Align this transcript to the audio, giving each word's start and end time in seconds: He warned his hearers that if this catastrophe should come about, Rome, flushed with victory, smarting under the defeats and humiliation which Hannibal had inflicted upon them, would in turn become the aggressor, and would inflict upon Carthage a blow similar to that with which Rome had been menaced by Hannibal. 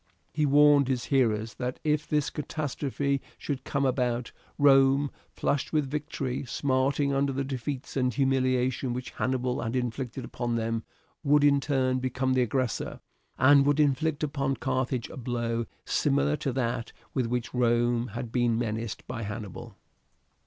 He 0.33 0.47
warned 0.47 0.87
his 0.87 1.05
hearers 1.05 1.53
that 1.59 1.79
if 1.83 2.07
this 2.07 2.31
catastrophe 2.31 3.21
should 3.37 3.63
come 3.63 3.85
about, 3.85 4.31
Rome, 4.57 5.11
flushed 5.29 5.71
with 5.71 5.87
victory, 5.91 6.43
smarting 6.43 7.13
under 7.13 7.31
the 7.31 7.43
defeats 7.43 7.95
and 7.95 8.11
humiliation 8.11 8.93
which 8.93 9.11
Hannibal 9.11 9.61
had 9.61 9.75
inflicted 9.75 10.25
upon 10.25 10.55
them, 10.55 10.83
would 11.23 11.43
in 11.43 11.59
turn 11.59 11.99
become 11.99 12.33
the 12.33 12.41
aggressor, 12.41 12.99
and 13.37 13.63
would 13.67 13.79
inflict 13.79 14.23
upon 14.23 14.55
Carthage 14.57 15.07
a 15.11 15.17
blow 15.17 15.67
similar 15.85 16.35
to 16.35 16.51
that 16.51 16.91
with 17.13 17.27
which 17.27 17.53
Rome 17.53 18.07
had 18.07 18.31
been 18.31 18.57
menaced 18.57 19.05
by 19.05 19.21
Hannibal. 19.21 19.75